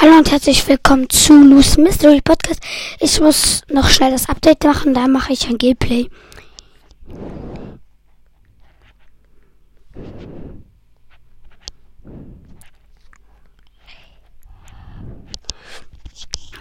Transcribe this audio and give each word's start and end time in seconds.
Hallo 0.00 0.16
und 0.16 0.30
herzlich 0.30 0.68
willkommen 0.68 1.10
zu 1.10 1.32
Loose 1.32 1.80
Mystery 1.80 2.20
Podcast. 2.20 2.60
Ich 3.00 3.20
muss 3.20 3.62
noch 3.68 3.88
schnell 3.88 4.12
das 4.12 4.28
Update 4.28 4.62
machen, 4.62 4.94
da 4.94 5.08
mache 5.08 5.32
ich 5.32 5.48
ein 5.48 5.58
Gameplay. 5.58 6.08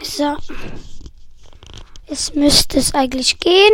So. 0.01 0.35
Jetzt 2.07 2.35
müsste 2.35 2.79
es 2.79 2.95
eigentlich 2.95 3.37
gehen. 3.37 3.71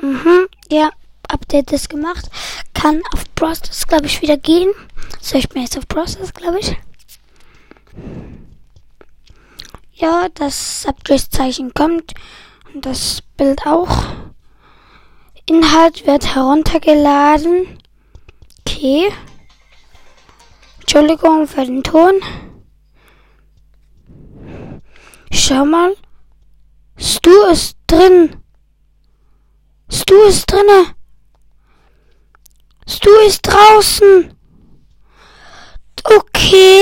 Mhm, 0.00 0.46
ja. 0.70 0.92
Update 1.32 1.72
ist 1.72 1.88
gemacht. 1.88 2.30
Kann 2.74 3.00
auf 3.12 3.24
Process, 3.34 3.86
glaube 3.86 4.06
ich, 4.06 4.22
wieder 4.22 4.36
gehen. 4.36 4.70
So, 5.20 5.38
ich 5.38 5.48
bin 5.48 5.62
jetzt 5.62 5.78
auf 5.78 5.88
Process, 5.88 6.32
glaube 6.32 6.60
ich. 6.60 6.76
Ja, 9.94 10.28
das 10.34 10.84
Upgrade-Zeichen 10.86 11.74
kommt. 11.74 12.14
Und 12.72 12.86
das 12.86 13.22
Bild 13.36 13.66
auch. 13.66 14.04
Inhalt 15.46 16.06
wird 16.06 16.34
heruntergeladen. 16.34 17.78
Okay. 18.60 19.12
Entschuldigung 20.80 21.46
für 21.46 21.64
den 21.64 21.82
Ton. 21.82 22.14
Schau 25.30 25.64
mal. 25.64 25.94
Stu 26.98 27.30
ist 27.50 27.76
drin. 27.86 28.36
Stu 29.90 30.14
ist 30.28 30.50
drinne. 30.50 30.94
Stu 32.88 33.10
ist 33.26 33.42
draußen. 33.42 34.36
Okay. 36.04 36.80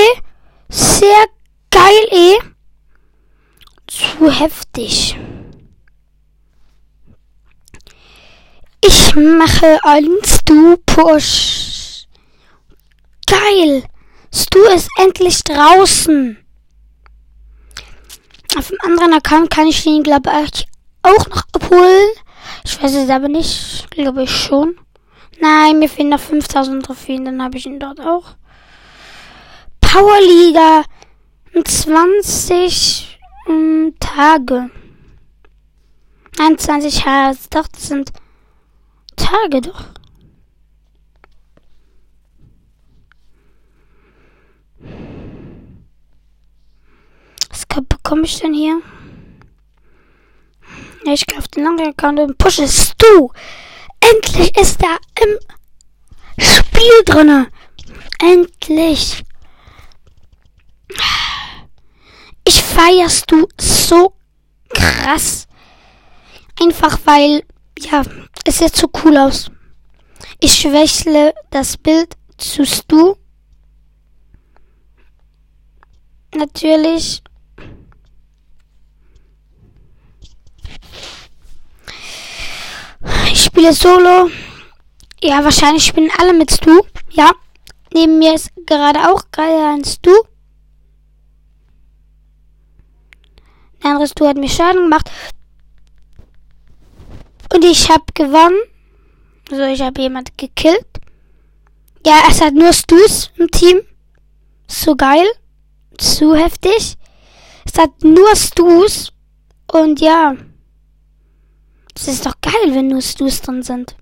Sehr 0.69 1.27
geil, 1.71 2.07
eh. 2.11 2.39
Zu 3.87 4.31
heftig. 4.31 5.17
Ich 8.83 9.15
mache 9.15 9.79
einen 9.85 10.19
Stu-Push. 10.25 12.07
Geil. 13.27 13.85
Stu 14.33 14.59
ist 14.75 14.89
endlich 14.97 15.43
draußen. 15.45 16.39
Auf 18.57 18.69
dem 18.69 18.79
anderen 18.83 19.15
Account 19.15 19.51
kann 19.51 19.67
ich 19.67 19.85
ihn, 19.87 20.03
glaube 20.03 20.31
ich, 20.45 20.67
auch 21.03 21.27
noch 21.29 21.45
abholen. 21.53 22.11
Ich 22.65 22.83
weiß 22.83 22.95
es 22.95 23.11
aber 23.11 23.29
nicht. 23.29 23.91
Glaube 23.91 24.23
ich 24.23 24.31
schon. 24.31 24.79
Nein, 25.41 25.79
mir 25.79 25.89
fehlen 25.89 26.11
noch 26.11 26.21
5000 26.21 26.85
Trophäen, 26.85 27.25
dann 27.25 27.43
habe 27.43 27.57
ich 27.57 27.67
ihn 27.67 27.81
dort 27.81 28.01
auch. 28.01 28.37
Powerliga 29.81 30.85
20 31.65 33.19
ähm, 33.49 33.95
Tage. 33.99 34.71
21 36.39 37.05
Hertz. 37.05 37.49
Doch, 37.49 37.67
das 37.69 37.89
sind 37.89 38.13
Tage 39.17 39.61
doch. 39.61 39.85
Was 47.49 47.67
bekomme 47.67 48.23
ich 48.25 48.39
denn 48.41 48.55
hier? 48.55 48.81
Ich 51.05 51.27
kaufe 51.27 51.49
den 51.49 51.65
langen 51.65 51.89
Account 51.89 52.21
und 52.21 52.39
pushest 52.39 52.95
du. 52.99 53.33
Endlich 54.01 54.57
ist 54.57 54.81
er 54.83 54.99
im 55.23 55.39
Spiel 56.39 57.05
drinne. 57.05 57.49
Endlich. 58.19 59.23
Ich 62.45 62.63
feierst 62.63 63.31
du 63.31 63.47
so 63.61 64.15
krass. 64.71 65.47
Einfach 66.61 66.99
weil, 67.05 67.45
ja, 67.79 68.03
es 68.45 68.59
sieht 68.59 68.77
so 68.77 68.91
cool 69.05 69.17
aus. 69.17 69.51
Ich 70.41 70.65
wechsle 70.65 71.35
das 71.51 71.77
Bild 71.77 72.17
zu 72.37 72.65
Stu. 72.65 73.17
Natürlich 76.35 77.23
Ich 83.33 83.45
spiele 83.45 83.73
Solo. 83.73 84.29
Ja, 85.23 85.45
wahrscheinlich 85.45 85.85
spielen 85.85 86.11
alle 86.19 86.33
mit 86.33 86.51
Stu. 86.51 86.83
Ja. 87.11 87.31
Neben 87.93 88.19
mir 88.19 88.35
ist 88.35 88.51
gerade 88.67 89.09
auch 89.09 89.23
gerade 89.31 89.67
ein 89.69 89.85
Stu. 89.85 90.11
Der 93.83 93.91
andere 93.91 94.09
Stu 94.09 94.27
hat 94.27 94.37
mir 94.37 94.49
Schaden 94.49 94.83
gemacht. 94.83 95.11
Und 97.55 97.65
ich 97.65 97.89
habe 97.89 98.05
gewonnen. 98.15 98.59
Also 99.51 99.63
ich 99.65 99.81
habe 99.81 100.01
jemand 100.01 100.37
gekillt. 100.37 100.87
Ja, 102.05 102.23
es 102.29 102.41
hat 102.41 102.55
nur 102.55 102.73
Stus 102.73 103.31
im 103.37 103.49
Team. 103.51 103.81
So 104.67 104.97
geil. 104.97 105.27
Zu 105.99 106.35
heftig. 106.35 106.97
Es 107.65 107.79
hat 107.79 108.03
nur 108.03 108.35
Stus. 108.35 109.13
Und 109.73 110.01
ja. 110.01 110.35
Es 111.95 112.09
ist 112.09 112.27
doch 112.27 112.35
geil, 112.41 112.75
wenn 112.75 112.89
nur 112.89 113.03
Stus 113.03 113.41
drin 113.41 113.63
sind. 113.63 113.97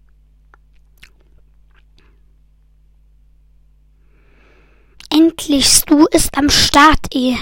Endlich, 5.11 5.67
Stu 5.67 6.07
ist 6.11 6.37
am 6.37 6.51
Start, 6.51 7.15
eh. 7.15 7.37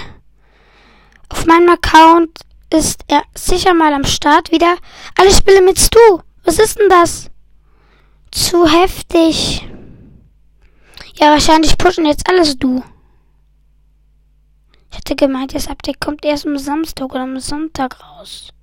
Auf 1.29 1.45
meinem 1.45 1.69
Account 1.69 2.39
ist 2.71 3.03
er 3.07 3.23
sicher 3.35 3.73
mal 3.73 3.93
am 3.93 4.05
Start 4.05 4.51
wieder. 4.51 4.77
Alle 5.17 5.31
Spiele 5.31 5.61
mit 5.61 5.79
Stu. 5.79 5.99
Was 6.43 6.59
ist 6.59 6.79
denn 6.79 6.89
das? 6.89 7.29
Zu 8.31 8.65
heftig. 8.65 9.67
Ja, 11.15 11.31
wahrscheinlich 11.31 11.77
pushen 11.77 12.05
jetzt 12.05 12.29
alles 12.29 12.57
du. 12.57 12.83
Ich 14.91 14.97
hätte 14.97 15.15
gemeint, 15.15 15.53
das 15.53 15.67
Update 15.67 15.99
kommt 15.99 16.23
erst 16.25 16.45
am 16.45 16.57
Samstag 16.57 17.11
oder 17.11 17.23
am 17.23 17.39
Sonntag 17.39 18.01
raus. 18.01 18.53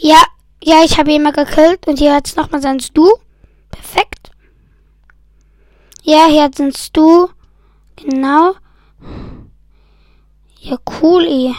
Ja, 0.00 0.22
ja, 0.62 0.84
ich 0.84 0.98
habe 0.98 1.12
ihn 1.12 1.22
mal 1.22 1.32
gekillt 1.32 1.86
und 1.86 1.98
hier 1.98 2.14
hat's 2.14 2.36
nochmal 2.36 2.62
sein 2.62 2.80
Stu. 2.80 3.08
Perfekt. 3.70 4.30
Ja, 6.02 6.26
hier 6.26 6.44
hat 6.44 6.58
ein 6.60 6.72
Stu. 6.72 7.28
Genau. 7.96 8.54
Ja, 10.60 10.76
cool, 11.00 11.24
ey. 11.24 11.54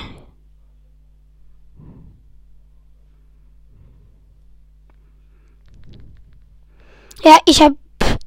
Ja, 7.23 7.38
ich 7.45 7.61
habe 7.61 7.75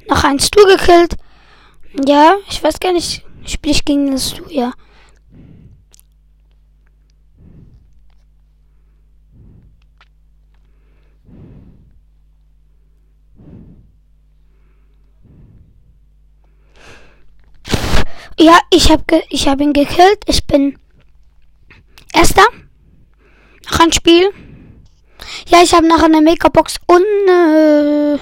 noch 0.08 0.24
einen 0.24 0.38
Stu 0.38 0.64
gekillt. 0.66 1.16
Ja, 2.06 2.36
ich 2.48 2.62
weiß 2.62 2.80
gar 2.80 2.92
nicht. 2.92 3.24
Spiele 3.46 3.74
ich 3.74 3.84
gegen 3.84 4.06
den 4.06 4.18
Stu, 4.18 4.44
ja. 4.48 4.72
Ja, 18.42 18.58
ich 18.70 18.90
habe 18.90 19.22
ich 19.30 19.46
hab 19.46 19.60
ihn 19.60 19.72
gekillt. 19.72 20.18
Ich 20.26 20.44
bin 20.44 20.76
Erster. 22.12 22.42
Noch 23.70 23.78
ein 23.78 23.92
Spiel. 23.92 24.30
Ja, 25.46 25.62
ich 25.62 25.72
habe 25.72 25.86
noch 25.86 26.02
eine 26.02 26.20
Make-up-Box 26.20 26.74
und 26.88 27.04
eine 27.28 28.20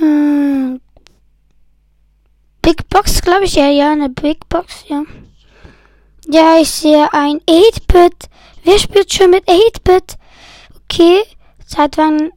äh, 0.00 0.78
Big 2.60 2.86
Box, 2.90 3.22
glaube 3.22 3.46
ich. 3.46 3.54
Ja, 3.54 3.70
ja, 3.70 3.92
eine 3.92 4.10
Big 4.10 4.46
Box, 4.50 4.84
ja. 4.88 5.02
Ja, 6.26 6.60
ich 6.60 6.70
sehe 6.70 7.10
ein 7.14 7.40
8-Bit. 7.48 8.28
Wer 8.64 8.78
spielt 8.78 9.10
schon 9.14 9.30
mit 9.30 9.48
8-Bit? 9.48 10.18
Okay. 10.84 11.22
Seit 11.66 11.96
wann? 11.96 12.32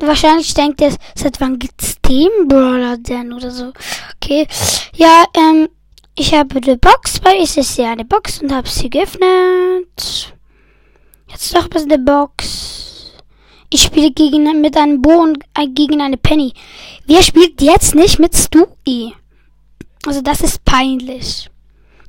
Wahrscheinlich 0.00 0.54
denkt 0.54 0.80
er, 0.80 0.96
seit 1.14 1.42
wann 1.42 1.58
gibt's 1.58 2.00
Team 2.00 2.30
Brawler 2.48 2.96
denn 2.96 3.34
oder 3.34 3.50
so. 3.50 3.74
Okay. 4.16 4.48
Ja, 4.94 5.24
ähm, 5.34 5.68
ich 6.16 6.32
habe 6.34 6.60
die 6.60 6.76
Box, 6.76 7.20
weil 7.22 7.42
ich 7.42 7.50
sehe 7.50 7.88
eine 7.88 8.04
Box 8.04 8.40
und 8.40 8.52
habe 8.52 8.68
sie 8.68 8.90
geöffnet. 8.90 10.34
Jetzt 11.28 11.54
doch 11.54 11.68
was 11.72 11.82
eine 11.82 11.98
Box. 11.98 13.12
Ich 13.68 13.82
spiele 13.82 14.10
gegen 14.10 14.60
mit 14.60 14.76
einem 14.76 15.02
Bo 15.02 15.10
und 15.10 15.44
äh, 15.54 15.66
gegen 15.68 16.00
eine 16.00 16.16
Penny. 16.16 16.54
Wer 17.06 17.22
spielt 17.22 17.60
jetzt 17.60 17.94
nicht 17.94 18.18
mit 18.18 18.34
Stewie? 18.34 19.12
Also 20.06 20.22
das 20.22 20.40
ist 20.40 20.64
peinlich. 20.64 21.50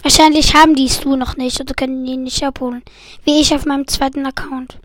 Wahrscheinlich 0.03 0.53
haben 0.53 0.75
die 0.75 0.85
es 0.85 0.99
du 0.99 1.15
noch 1.15 1.35
nicht 1.35 1.59
oder 1.59 1.73
können 1.73 2.05
die 2.05 2.15
nicht 2.15 2.43
abholen. 2.43 2.83
Wie 3.25 3.41
ich 3.41 3.53
auf 3.53 3.65
meinem 3.65 3.87
zweiten 3.87 4.25
Account. 4.25 4.79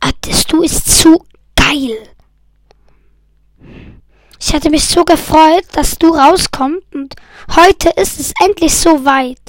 Ah, 0.00 0.12
das 0.22 0.46
du 0.46 0.62
ist 0.62 1.00
zu 1.00 1.24
geil. 1.56 1.98
Ich 4.40 4.54
hatte 4.54 4.70
mich 4.70 4.84
so 4.84 5.04
gefreut, 5.04 5.64
dass 5.72 5.98
du 5.98 6.08
rauskommst 6.08 6.94
und 6.94 7.16
heute 7.56 7.90
ist 7.90 8.20
es 8.20 8.32
endlich 8.44 8.74
so 8.74 9.04
weit. 9.04 9.40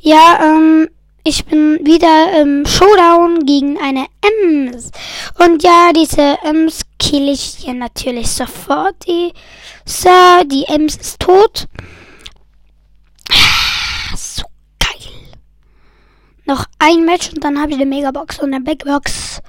Ja, 0.00 0.40
ähm, 0.42 0.88
ich 1.24 1.44
bin 1.44 1.78
wieder 1.84 2.40
im 2.40 2.66
Showdown 2.66 3.46
gegen 3.46 3.78
eine 3.78 4.06
Ems. 4.20 4.90
Und 5.38 5.62
ja, 5.62 5.92
diese 5.94 6.38
Ems 6.42 6.80
kill 6.98 7.28
ich 7.28 7.40
hier 7.40 7.74
natürlich 7.74 8.28
sofort. 8.28 8.96
Die 9.06 9.32
Sir, 9.84 10.42
die 10.44 10.64
Ems 10.64 10.96
ist 10.96 11.20
tot. 11.20 11.68
So 14.16 14.42
geil. 14.80 15.12
Noch 16.46 16.66
ein 16.80 17.04
Match 17.04 17.30
und 17.32 17.44
dann 17.44 17.60
habe 17.60 17.70
ich 17.70 17.76
eine 17.76 17.86
Megabox 17.86 18.40
und 18.40 18.52
eine 18.52 18.64
Big 18.64 18.84
Box. 18.84 19.40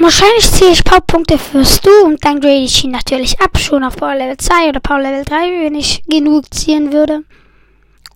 Wahrscheinlich 0.00 0.50
ziehe 0.50 0.72
ich 0.72 0.84
Powerpunkte 0.84 1.38
für 1.38 1.64
Stu 1.64 1.90
und 2.04 2.22
dann 2.24 2.40
grade 2.40 2.56
ich 2.56 2.84
ihn 2.84 2.90
natürlich 2.90 3.40
ab, 3.40 3.56
schon 3.56 3.84
auf 3.84 3.96
Power 3.96 4.16
Level 4.16 4.36
2 4.36 4.68
oder 4.68 4.80
Power 4.80 5.00
Level 5.00 5.24
3, 5.24 5.64
wenn 5.64 5.74
ich 5.74 6.02
genug 6.06 6.52
ziehen 6.52 6.92
würde. 6.92 7.24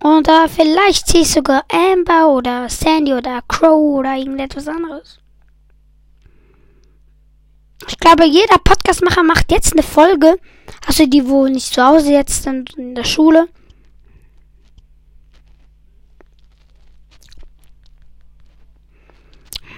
Und 0.01 0.27
äh, 0.27 0.47
vielleicht 0.47 1.07
ziehe 1.07 1.23
ich 1.23 1.31
sogar 1.31 1.63
Amber 1.71 2.29
oder 2.29 2.67
Sandy 2.69 3.13
oder 3.13 3.41
Crow 3.47 3.99
oder 3.99 4.15
irgendetwas 4.15 4.67
anderes. 4.67 5.19
Ich 7.87 7.97
glaube, 7.97 8.25
jeder 8.25 8.57
Podcastmacher 8.57 9.23
macht 9.23 9.51
jetzt 9.51 9.73
eine 9.73 9.83
Folge. 9.83 10.37
Also 10.87 11.05
die, 11.05 11.27
wo 11.27 11.47
nicht 11.47 11.73
zu 11.73 11.83
Hause 11.83 12.11
jetzt 12.11 12.43
sind 12.43 12.77
in 12.77 12.95
der 12.95 13.03
Schule. 13.03 13.47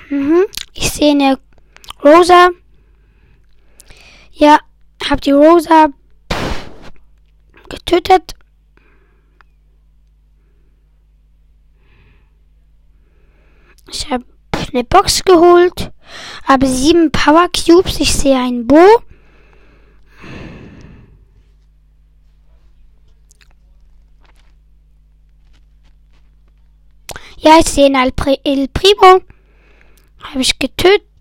Mhm. 0.09 0.45
Ich 0.73 0.91
sehe 0.91 1.11
eine 1.11 1.39
Rosa. 2.03 2.49
Ja, 4.31 4.59
hab 5.09 5.21
die 5.21 5.31
Rosa 5.31 5.89
getötet. 7.69 8.35
Ich 13.89 14.09
habe 14.09 14.25
eine 14.73 14.83
Box 14.83 15.23
geholt. 15.23 15.91
Habe 16.45 16.67
sieben 16.67 17.11
Power 17.11 17.47
Cubes. 17.49 17.99
Ich 17.99 18.13
sehe 18.13 18.37
ein 18.37 18.67
Bo. 18.67 18.83
Ja, 27.37 27.59
ich 27.59 27.67
sehe 27.67 27.85
ein 27.85 27.95
El, 27.95 28.13
El 28.43 28.67
Primo. 28.67 29.21
Habe 30.23 30.41
ich 30.41 30.57
getötet. 30.59 31.12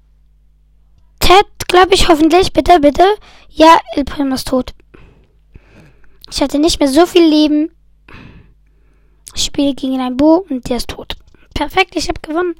Glaube 1.72 1.94
ich, 1.94 2.06
hoffentlich. 2.08 2.52
Bitte, 2.52 2.80
bitte. 2.80 3.02
Ja, 3.48 3.80
El 3.94 4.04
Primo 4.04 4.34
ist 4.34 4.48
tot. 4.48 4.74
Ich 6.30 6.42
hatte 6.42 6.58
nicht 6.58 6.78
mehr 6.78 6.88
so 6.88 7.06
viel 7.06 7.26
Leben. 7.26 7.74
Ich 9.34 9.44
spiele 9.44 9.74
gegen 9.74 9.98
ein 9.98 10.19
Bo 10.19 10.44
und 10.50 10.69
der 10.69 10.76
ist 10.76 10.88
tot. 10.88 11.16
Perfekt, 11.54 11.96
ich 11.96 12.08
habe 12.08 12.20
gewonnen. 12.20 12.54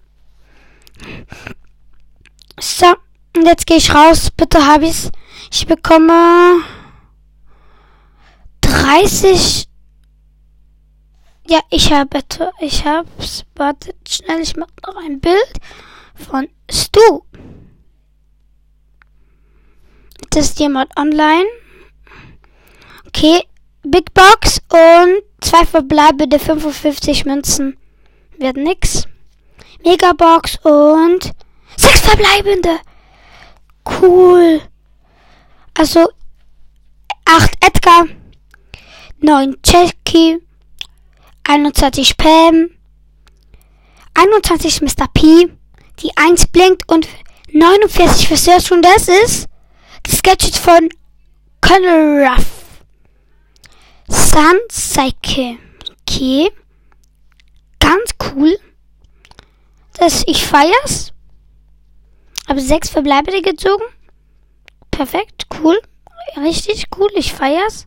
So, 2.59 2.87
und 3.37 3.45
jetzt 3.45 3.67
gehe 3.67 3.77
ich 3.77 3.95
raus. 3.95 4.31
Bitte 4.31 4.67
habe 4.67 4.87
ich's. 4.87 5.11
Ich 5.51 5.67
bekomme 5.67 6.63
30. 8.63 9.69
Ja, 11.49 11.61
ich 11.69 11.93
habe 11.93 12.21
ich 12.61 12.87
hab's. 12.87 13.45
Wartet 13.57 14.09
schnell, 14.09 14.41
ich 14.41 14.57
mache 14.57 14.73
noch 14.87 14.97
ein 15.05 15.21
Bild 15.21 15.53
von 16.15 16.49
Stu. 16.71 17.25
Das 20.31 20.47
ist 20.47 20.61
jemand 20.61 20.91
online. 20.97 21.47
Okay, 23.07 23.43
Big 23.83 24.15
Box 24.15 24.61
und 24.71 25.23
zwei 25.41 25.65
verbleibende 25.67 26.39
55 26.39 27.25
Münzen. 27.25 27.77
Wird 28.39 28.57
nix. 28.57 29.07
Megabox 29.85 30.59
und 30.65 31.33
sechs 31.77 32.01
verbleibende. 32.01 32.79
Cool. 34.01 34.61
Also 35.75 36.09
acht 37.25 37.53
Edgar, 37.65 38.07
neun 39.19 39.57
Jackie, 39.65 40.39
21 41.45 42.17
Pam, 42.17 42.71
21 44.15 44.83
Mr. 44.83 45.09
P, 45.13 45.49
die 46.01 46.17
1 46.17 46.49
blinkt 46.49 46.91
und 46.91 47.09
49 47.53 48.29
für 48.29 48.37
Search 48.37 48.71
und 48.71 48.83
das 48.83 49.09
ist 49.09 49.49
Gadget 50.23 50.57
von 50.57 50.89
Colonel 51.61 52.27
Ruff. 52.27 52.81
Sun 54.09 54.59
Cycle. 54.71 55.59
Okay. 56.03 56.51
Ganz 57.79 58.13
cool. 58.25 58.57
Das, 59.95 60.23
ich 60.27 60.45
feier's. 60.45 61.13
Habe 62.49 62.61
sechs 62.61 62.89
Verbleibende 62.89 63.43
gezogen. 63.43 63.85
Perfekt, 64.91 65.47
cool. 65.61 65.79
Richtig 66.37 66.87
cool, 66.97 67.11
ich 67.15 67.33
feier's. 67.33 67.87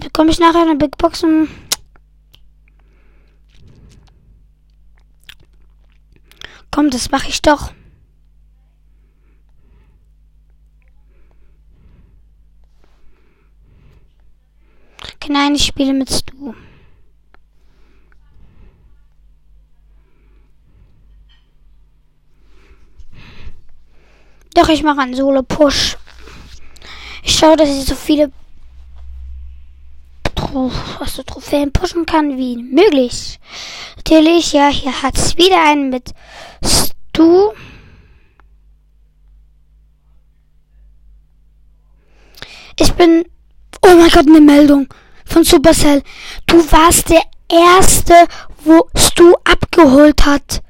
Bekomme 0.00 0.30
ich 0.30 0.38
nachher 0.38 0.62
eine 0.62 0.76
Big 0.76 0.98
Box 0.98 1.22
und 1.22 1.48
Komm, 6.76 6.90
das 6.90 7.10
mache 7.10 7.30
ich 7.30 7.40
doch. 7.40 7.72
Okay, 15.00 15.32
nein, 15.32 15.54
ich 15.54 15.64
spiele 15.64 15.94
mit 15.94 16.10
Stu. 16.10 16.52
Doch, 24.52 24.68
ich 24.68 24.82
mache 24.82 25.00
einen 25.00 25.14
Solo-Push. 25.14 25.96
Ich 27.22 27.38
schaue, 27.38 27.56
dass 27.56 27.70
ich 27.70 27.86
so 27.86 27.94
viele 27.94 28.30
also 31.00 31.22
Trophäen 31.22 31.72
pushen 31.72 32.06
kann 32.06 32.36
wie 32.36 32.56
möglich. 32.56 33.38
Natürlich, 33.96 34.52
ja, 34.52 34.68
hier 34.68 35.02
hat 35.02 35.16
es 35.16 35.36
wieder 35.36 35.62
einen 35.62 35.90
mit 35.90 36.12
Stu. 36.64 37.52
Ich 42.78 42.92
bin. 42.94 43.24
Oh 43.82 43.94
mein 43.94 44.10
Gott, 44.10 44.26
eine 44.26 44.40
Meldung 44.40 44.88
von 45.24 45.44
Supercell. 45.44 46.02
Du 46.46 46.58
warst 46.72 47.10
der 47.10 47.22
Erste, 47.50 48.26
wo 48.64 48.88
Stu 48.94 49.34
abgeholt 49.44 50.26
hat. 50.26 50.62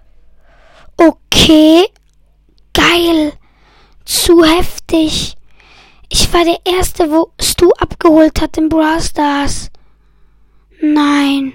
Okay. 0.96 1.86
Geil. 2.72 3.32
Zu 4.04 4.44
heftig. 4.44 5.34
Ich 6.08 6.32
war 6.32 6.44
der 6.44 6.58
Erste, 6.64 7.10
wo 7.10 7.32
Stu 7.40 7.70
abgeholt 7.72 8.40
hat 8.40 8.56
im 8.58 8.68
Brawl 8.68 9.00
Stars. 9.00 9.70
Nein. 10.80 11.54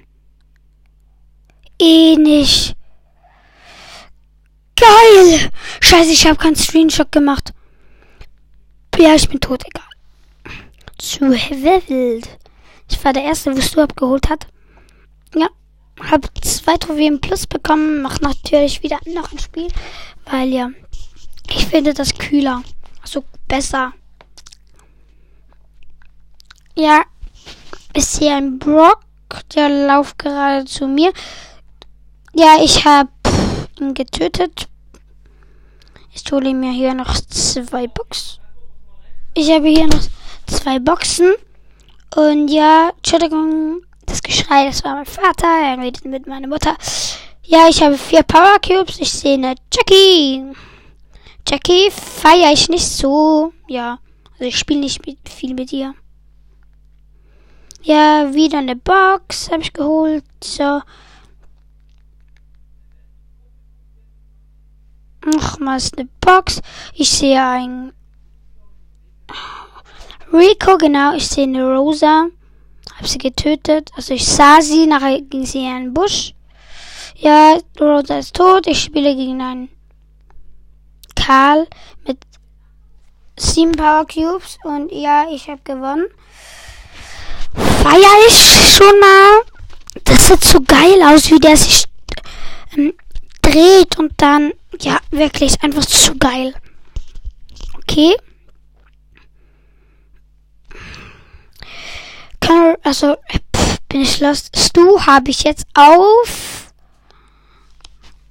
Eh 1.80 2.16
nicht. 2.16 2.75
Geil! 4.75 5.50
Scheiße, 5.80 6.12
ich 6.12 6.25
habe 6.25 6.38
keinen 6.38 6.56
Screenshot 6.56 7.12
gemacht. 7.12 7.54
Ja, 8.98 9.16
ich 9.16 9.30
bin 9.30 9.40
tot, 9.40 9.63
egal. 9.66 10.56
Zu 10.98 11.32
wild. 11.32 12.38
Ich 12.90 13.04
war 13.04 13.13
der 13.13 13.24
Erste, 13.24 13.56
wo 13.56 13.60
du 13.60 13.82
abgeholt 13.82 14.30
hat. 14.30 14.48
Ja. 15.36 15.50
Hab 16.10 16.30
zwei 16.44 16.78
Trophäen 16.78 17.20
plus 17.22 17.48
bekommen. 17.48 18.01
Mach 18.01 18.20
natürlich 18.22 18.84
wieder 18.84 19.00
noch 19.08 19.32
ein 19.32 19.40
Spiel. 19.40 19.68
Weil 20.25 20.50
ja. 20.50 20.70
Ich 21.50 21.66
finde 21.66 21.94
das 21.94 22.13
kühler. 22.13 22.63
Also 23.01 23.24
besser. 23.48 23.94
Ja. 26.75 27.04
Ist 27.94 28.20
hier 28.20 28.36
ein 28.36 28.60
Brock. 28.60 29.00
Der 29.56 29.70
lauft 29.70 30.18
gerade 30.20 30.66
zu 30.66 30.88
mir. 30.88 31.12
Ja, 32.34 32.58
ich 32.64 32.86
hab 32.86 33.10
ihn 33.80 33.94
getötet. 33.94 34.68
Ich 36.14 36.30
hole 36.32 36.54
mir 36.54 36.72
hier 36.72 36.94
noch 36.94 37.14
zwei 37.16 37.88
Boxen. 37.88 38.42
Ich 39.34 39.50
habe 39.50 39.68
hier 39.70 39.88
noch 39.88 40.02
zwei 40.48 40.80
Boxen. 40.80 41.34
Und 42.16 42.50
ja, 42.50 42.92
Entschuldigung, 42.98 43.82
Das 44.06 44.22
Geschrei, 44.22 44.66
das 44.66 44.84
war 44.84 44.96
mein 44.96 45.06
Vater. 45.06 45.48
Er 45.48 45.78
redet 45.78 46.04
mit 46.06 46.28
meiner 46.28 46.48
Mutter. 46.48 46.76
Ja, 47.44 47.68
ich 47.70 47.82
habe 47.82 47.98
vier 47.98 48.24
Power 48.24 48.60
Cubes. 48.60 49.00
Ich 49.00 49.12
sehe 49.12 49.36
eine 49.36 49.56
Jackie. 49.74 50.44
Jackie 51.48 51.90
feiere 51.92 52.52
ich 52.52 52.68
nicht 52.70 52.88
so. 52.88 53.54
Ja, 53.68 54.00
also 54.34 54.44
ich 54.44 54.58
spiele 54.58 54.82
nicht 54.82 55.06
mit, 55.06 55.18
viel 55.30 55.54
mit 55.54 55.72
ihr. 55.72 55.94
Ja, 57.84 58.32
wieder 58.34 58.60
eine 58.60 58.76
Box 58.76 59.50
habe 59.50 59.64
ich 59.64 59.74
geholt. 59.74 60.24
So. 60.44 60.82
Nochmals 65.26 65.92
eine 65.94 66.08
Box. 66.20 66.62
Ich 66.94 67.10
sehe 67.10 67.44
ein 67.44 67.94
Rico, 70.32 70.78
genau. 70.78 71.16
Ich 71.16 71.28
sehe 71.28 71.46
eine 71.46 71.76
Rosa. 71.76 72.28
Hab 72.98 73.08
sie 73.08 73.18
getötet. 73.18 73.92
Also 73.96 74.14
ich 74.14 74.26
sah 74.26 74.62
sie, 74.62 74.86
nachher 74.86 75.22
ging 75.22 75.46
sie 75.46 75.66
in 75.66 75.74
einen 75.74 75.94
Busch. 75.94 76.34
Ja, 77.16 77.58
Rosa 77.80 78.20
ist 78.20 78.36
tot. 78.36 78.68
Ich 78.68 78.84
spiele 78.84 79.16
gegen 79.16 79.42
einen 79.42 79.70
Karl 81.16 81.68
mit 82.06 82.20
sieben 83.38 83.72
Power 83.72 84.06
Cubes. 84.06 84.60
Und 84.64 84.92
ja, 84.92 85.26
ich 85.32 85.50
habe 85.50 85.62
gewonnen. 85.64 86.06
Feier 87.55 88.27
ich 88.27 88.75
schon 88.75 89.00
mal. 89.00 89.41
Das 90.03 90.27
sieht 90.27 90.43
so 90.43 90.62
geil 90.62 91.01
aus, 91.03 91.29
wie 91.31 91.39
der 91.39 91.58
sich 91.58 91.86
ähm, 92.75 92.93
dreht 93.41 93.98
und 93.98 94.13
dann, 94.17 94.53
ja, 94.79 95.00
wirklich 95.12 95.62
einfach 95.62 95.86
zu 95.86 96.17
geil. 96.17 96.53
Okay. 97.77 98.15
Also, 102.84 103.15
pff, 103.55 103.77
bin 103.88 104.01
ich 104.01 104.20
lost. 104.20 104.58
Stu 104.58 105.00
habe 105.00 105.29
ich 105.29 105.43
jetzt 105.43 105.65
auf, 105.75 106.74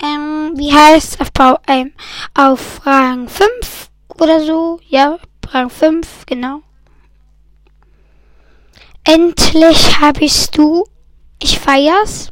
ähm, 0.03 0.53
wie 0.57 0.71
heißt 0.71 1.21
auf, 1.21 1.29
ähm, 1.69 1.93
auf 2.35 2.85
Rang 2.85 3.29
5 3.29 3.91
oder 4.19 4.45
so. 4.45 4.81
Ja, 4.89 5.19
Rang 5.49 5.71
5, 5.71 6.27
genau. 6.27 6.63
Endlich 9.05 10.01
habe 10.01 10.25
ich 10.25 10.33
Stu. 10.33 10.85
Ich 11.43 11.59
feier's. 11.59 12.31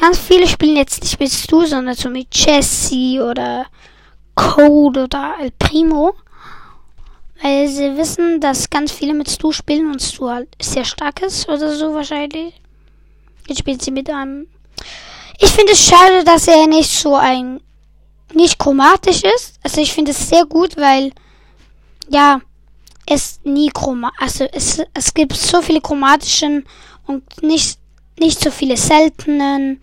Ganz 0.00 0.18
viele 0.18 0.46
spielen 0.46 0.76
jetzt 0.76 1.02
nicht 1.02 1.20
mit 1.20 1.30
Stu, 1.30 1.66
sondern 1.66 1.94
so 1.94 2.08
mit 2.08 2.34
Jesse 2.34 3.22
oder 3.22 3.66
Code 4.34 5.04
oder 5.04 5.34
El 5.40 5.50
Primo. 5.58 6.14
Weil 7.42 7.68
sie 7.68 7.96
wissen, 7.96 8.40
dass 8.40 8.70
ganz 8.70 8.92
viele 8.92 9.14
mit 9.14 9.30
Stu 9.30 9.52
spielen 9.52 9.90
und 9.90 10.00
Stu 10.00 10.28
halt 10.28 10.48
sehr 10.60 10.84
stark 10.84 11.22
ist 11.22 11.48
oder 11.48 11.74
so 11.74 11.94
wahrscheinlich. 11.94 12.54
Jetzt 13.46 13.60
spielt 13.60 13.82
sie 13.82 13.90
mit 13.90 14.08
einem. 14.10 14.46
Ich 15.38 15.50
finde 15.50 15.72
es 15.72 15.84
schade, 15.84 16.22
dass 16.24 16.48
er 16.48 16.66
nicht 16.66 16.90
so 16.90 17.16
ein. 17.16 17.60
nicht 18.34 18.58
chromatisch 18.58 19.22
ist. 19.22 19.58
Also 19.62 19.80
ich 19.80 19.92
finde 19.92 20.12
es 20.12 20.28
sehr 20.28 20.44
gut, 20.44 20.76
weil. 20.76 21.12
Ja. 22.08 22.40
Es 23.06 23.40
nie 23.44 23.70
chroma. 23.70 24.12
Also 24.18 24.44
es, 24.52 24.82
es 24.94 25.14
gibt 25.14 25.36
so 25.36 25.62
viele 25.62 25.80
chromatischen 25.80 26.66
und 27.06 27.42
nicht, 27.42 27.78
nicht 28.18 28.40
so 28.40 28.50
viele 28.50 28.76
seltenen. 28.76 29.80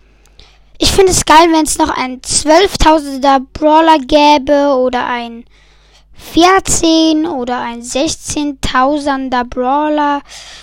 Ich 0.78 0.90
finde 0.90 1.12
es 1.12 1.24
geil, 1.24 1.48
wenn 1.50 1.64
es 1.64 1.78
noch 1.78 1.90
ein 1.90 2.20
12.000er 2.20 3.44
Brawler 3.52 3.98
gäbe 3.98 4.74
oder 4.76 5.06
ein 5.06 5.44
14 6.14 7.26
oder 7.26 7.60
ein 7.60 7.82
16.000er 7.82 9.44
Brawler, 9.44 10.22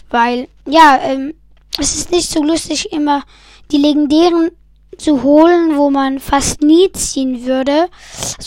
weil, 0.09 0.47
ja, 0.65 0.99
ähm, 1.03 1.33
es 1.77 1.95
ist 1.95 2.11
nicht 2.11 2.29
so 2.29 2.43
lustig, 2.43 2.91
immer 2.91 3.23
die 3.71 3.77
legendären 3.77 4.51
zu 4.97 5.23
holen, 5.23 5.77
wo 5.77 5.89
man 5.89 6.19
fast 6.19 6.61
nie 6.61 6.91
ziehen 6.93 7.45
würde, 7.45 7.89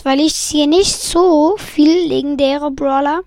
weil 0.05 0.21
ich 0.21 0.35
ziehe 0.35 0.69
nicht 0.69 0.97
so 0.97 1.57
viel 1.59 2.09
legendäre 2.09 2.71
Brawler. 2.71 3.21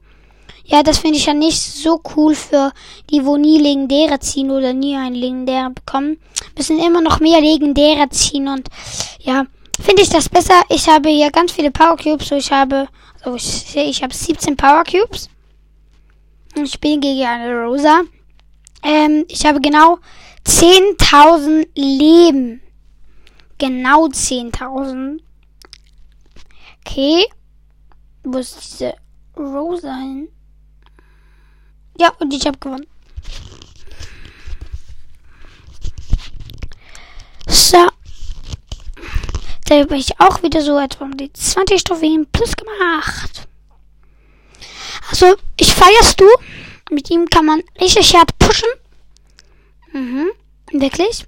Ja, 0.71 0.83
das 0.83 0.99
finde 0.99 1.17
ich 1.17 1.25
ja 1.25 1.33
nicht 1.33 1.59
so 1.59 2.01
cool 2.15 2.33
für 2.33 2.71
die, 3.09 3.25
wo 3.25 3.35
nie 3.35 3.59
Legendäre 3.59 4.19
ziehen 4.19 4.49
oder 4.51 4.71
nie 4.71 4.95
einen 4.95 5.15
Legendäre 5.15 5.69
bekommen. 5.69 6.17
Müssen 6.55 6.79
immer 6.79 7.01
noch 7.01 7.19
mehr 7.19 7.41
Legendäre 7.41 8.07
ziehen 8.09 8.47
und 8.47 8.69
ja, 9.19 9.45
finde 9.81 10.01
ich 10.01 10.09
das 10.09 10.29
besser. 10.29 10.61
Ich 10.69 10.87
habe 10.87 11.09
hier 11.09 11.29
ganz 11.29 11.51
viele 11.51 11.71
Power 11.71 11.97
Cubes, 11.97 12.29
so 12.29 12.35
ich 12.35 12.49
habe 12.53 12.87
so, 13.21 13.35
ich, 13.35 13.75
ich 13.75 14.01
habe 14.01 14.13
17 14.13 14.55
Power 14.55 14.85
Cubes. 14.85 15.29
Und 16.55 16.63
ich 16.63 16.79
bin 16.79 17.01
gegen 17.01 17.25
eine 17.25 17.63
Rosa. 17.63 18.03
Ähm, 18.81 19.25
ich 19.27 19.45
habe 19.45 19.59
genau 19.59 19.99
10.000 20.45 21.67
Leben. 21.75 22.61
Genau 23.57 24.05
10.000. 24.05 25.19
Okay. 26.85 27.25
Wo 28.23 28.37
ist 28.37 28.55
diese 28.55 28.93
Rosa 29.37 29.97
hin? 29.97 30.29
Ja, 31.98 32.12
und 32.19 32.33
ich 32.33 32.45
habe 32.45 32.57
gewonnen. 32.57 32.88
So. 37.48 37.88
Da 39.65 39.79
habe 39.79 39.98
ich 39.98 40.19
auch 40.19 40.43
wieder 40.43 40.62
so 40.62 40.77
etwa 40.79 41.05
um 41.05 41.15
die 41.15 41.31
20 41.31 41.83
Trophäen 41.83 42.27
plus 42.31 42.55
gemacht. 42.55 43.48
Also, 45.10 45.36
ich 45.57 45.74
feierst 45.74 46.19
du. 46.19 46.25
Mit 46.89 47.10
ihm 47.10 47.29
kann 47.29 47.45
man 47.45 47.63
richtig 47.79 48.15
hart 48.15 48.38
pushen. 48.38 48.67
Mhm, 49.93 50.29
wirklich. 50.71 51.25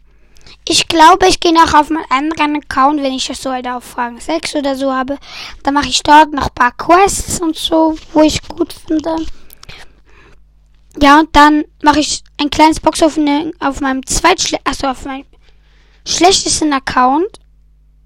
Ich 0.68 0.88
glaube, 0.88 1.28
ich 1.28 1.40
gehe 1.40 1.54
noch 1.54 1.74
auf 1.74 1.90
meinen 1.90 2.10
anderen 2.10 2.58
Account, 2.58 3.02
wenn 3.02 3.14
ich 3.14 3.28
das 3.28 3.42
so 3.42 3.52
halt 3.52 3.68
auf 3.68 3.84
Fragen 3.84 4.20
6 4.20 4.56
oder 4.56 4.76
so 4.76 4.94
habe. 4.94 5.18
Dann 5.64 5.74
mache 5.74 5.90
ich 5.90 6.04
dort 6.04 6.32
noch 6.32 6.48
ein 6.48 6.56
paar 6.56 6.72
Quests 6.72 7.42
und 7.42 7.58
so, 7.58 7.98
wo 8.14 8.22
ich 8.22 8.42
gut 8.48 8.74
finde. 8.74 9.26
Ja, 11.02 11.20
und 11.20 11.36
dann 11.36 11.66
mache 11.82 12.00
ich 12.00 12.24
ein 12.40 12.50
kleines 12.50 12.80
Box 12.80 13.02
auf, 13.02 13.18
ne, 13.18 13.52
meinem 13.82 14.06
zweitschle 14.06 14.60
also 14.64 14.88
auf 14.88 15.06
meinem 15.06 15.26
schlechtesten 16.06 16.72
Account 16.74 17.40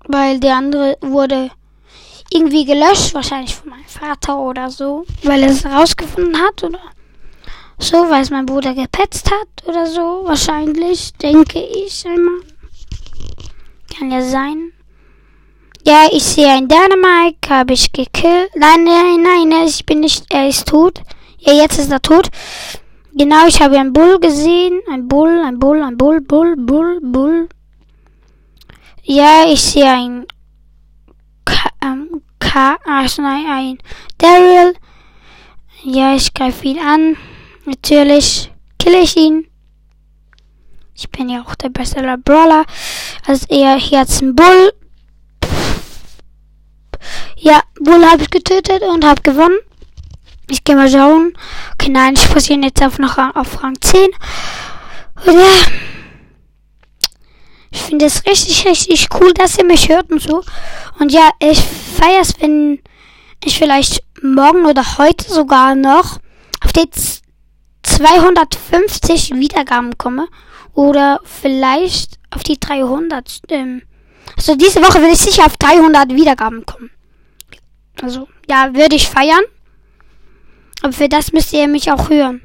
weil 0.07 0.39
der 0.39 0.55
andere 0.55 0.97
wurde 1.01 1.51
irgendwie 2.31 2.65
gelöscht, 2.65 3.13
wahrscheinlich 3.13 3.55
von 3.55 3.69
meinem 3.69 3.85
Vater 3.85 4.37
oder 4.37 4.69
so, 4.69 5.05
weil 5.23 5.43
er 5.43 5.49
es 5.49 5.65
rausgefunden 5.65 6.37
hat 6.41 6.63
oder 6.63 6.79
so, 7.79 8.09
weil 8.09 8.23
es 8.23 8.29
mein 8.29 8.45
Bruder 8.45 8.73
gepetzt 8.73 9.29
hat 9.31 9.67
oder 9.67 9.85
so, 9.85 10.23
wahrscheinlich, 10.25 11.13
denke 11.13 11.59
ich 11.59 12.05
einmal. 12.05 12.41
Kann 13.95 14.11
ja 14.11 14.21
sein. 14.21 14.71
Ja, 15.85 16.07
ich 16.11 16.23
sehe 16.23 16.49
ein 16.49 16.67
Dynamite, 16.67 17.49
habe 17.49 17.73
ich 17.73 17.91
gekillt. 17.91 18.49
Nein, 18.55 18.83
nein, 18.83 19.21
nein, 19.21 19.67
ich 19.67 19.85
bin 19.85 20.01
nicht, 20.01 20.25
er 20.29 20.49
ist 20.49 20.67
tot. 20.67 21.01
Ja, 21.47 21.53
jetzt 21.53 21.79
ist 21.79 21.89
er 21.89 22.01
tot. 22.01 22.29
Genau, 23.13 23.47
ich 23.47 23.61
habe 23.61 23.79
einen 23.79 23.93
Bull 23.93 24.19
gesehen. 24.19 24.81
Ein 24.91 25.07
Bull, 25.07 25.41
ein 25.45 25.59
Bull, 25.59 25.81
ein 25.81 25.95
Bull, 25.95 26.19
Bull, 26.19 26.57
Bull, 26.57 26.99
Bull. 27.01 27.47
Ja, 29.03 29.45
ich 29.47 29.61
sehe 29.61 29.89
ein 29.89 30.25
K, 31.45 31.69
ähm, 31.81 32.21
K, 32.39 32.75
also 32.85 33.21
nein, 33.21 33.45
ein 33.47 33.77
Daryl. 34.17 34.75
Ja, 35.83 36.15
ich 36.15 36.33
greife 36.33 36.67
ihn 36.67 36.79
an. 36.79 37.15
Natürlich 37.63 38.51
kille 38.77 38.99
ich 38.99 39.15
ihn. 39.15 39.47
Ich 40.95 41.09
bin 41.09 41.29
ja 41.29 41.43
auch 41.43 41.55
der 41.55 41.69
beste 41.69 42.01
Brawler. 42.25 42.65
Also 43.25 43.45
eher 43.47 43.77
hier 43.77 43.99
hat's 43.99 44.21
einen 44.21 44.35
Bull. 44.35 44.73
Ja, 47.37 47.61
Bull 47.79 48.05
habe 48.05 48.23
ich 48.23 48.29
getötet 48.29 48.81
und 48.81 49.05
habe 49.05 49.21
gewonnen. 49.21 49.59
Ich 50.49 50.63
gehe 50.63 50.75
mal 50.75 50.89
schauen. 50.89 51.33
Okay, 51.73 51.89
nein, 51.89 52.13
ich 52.15 52.29
passiere 52.31 52.59
jetzt 52.61 52.81
auf 52.81 52.99
noch 52.99 53.17
auf 53.17 53.63
Rang 53.63 53.79
10. 53.79 54.07
Und 55.25 55.33
ja. 55.33 55.41
Ich 57.69 57.81
finde 57.81 58.05
es 58.05 58.25
richtig, 58.25 58.65
richtig 58.65 59.09
cool, 59.19 59.33
dass 59.33 59.57
ihr 59.57 59.65
mich 59.65 59.89
hört 59.89 60.09
und 60.09 60.21
so. 60.21 60.43
Und 60.99 61.11
ja, 61.11 61.29
ich 61.39 61.59
feiere 61.59 62.21
es, 62.21 62.33
wenn 62.39 62.79
ich 63.43 63.59
vielleicht 63.59 64.03
morgen 64.21 64.65
oder 64.65 64.97
heute 64.97 65.31
sogar 65.31 65.75
noch 65.75 66.17
auf 66.63 66.73
die 66.73 66.89
250 67.83 69.35
Wiedergaben 69.35 69.97
komme. 69.97 70.27
Oder 70.73 71.19
vielleicht 71.23 72.19
auf 72.29 72.43
die 72.43 72.59
300. 72.59 73.41
Ähm, 73.49 73.81
also 74.35 74.55
diese 74.55 74.81
Woche 74.81 75.01
will 75.01 75.11
ich 75.11 75.19
sicher 75.19 75.45
auf 75.45 75.57
300 75.57 76.09
Wiedergaben 76.09 76.65
kommen. 76.65 76.91
Also, 78.01 78.27
ja, 78.47 78.73
würde 78.73 78.95
ich 78.95 79.09
feiern. 79.09 79.43
Aber 80.81 80.93
für 80.93 81.09
das 81.09 81.33
müsst 81.33 81.53
ihr 81.53 81.67
mich 81.67 81.91
auch 81.91 82.09
hören. 82.09 82.41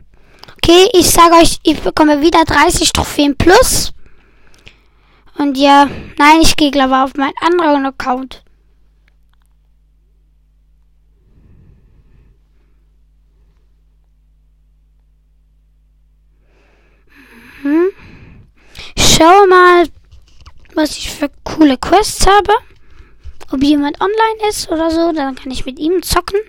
Okay, 0.56 0.88
ich 0.92 1.10
sage 1.10 1.34
euch, 1.34 1.58
ich 1.64 1.80
bekomme 1.80 2.20
wieder 2.20 2.44
30 2.44 2.92
Trophäen 2.92 3.36
plus. 3.36 3.92
Und 5.38 5.58
ja, 5.58 5.88
nein, 6.18 6.40
ich 6.40 6.56
gehe 6.56 6.70
glaube 6.70 7.02
auf 7.02 7.14
meinen 7.14 7.34
anderen 7.40 7.86
Account. 7.86 8.44
Hm. 17.62 17.90
Schau 18.96 19.46
mal, 19.46 19.86
was 20.74 20.96
ich 20.96 21.10
für 21.10 21.30
coole 21.44 21.76
Quests 21.78 22.26
habe. 22.26 22.52
Ob 23.52 23.62
jemand 23.62 24.00
online 24.00 24.48
ist 24.48 24.70
oder 24.70 24.90
so, 24.90 25.12
dann 25.12 25.34
kann 25.34 25.50
ich 25.52 25.66
mit 25.66 25.78
ihm 25.78 26.02
zocken. 26.02 26.40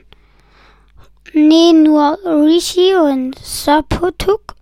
Nee, 1.33 1.73
nur 1.73 2.19
Rishi 2.23 2.93
und 2.93 3.37
Sapotuk. 3.39 4.55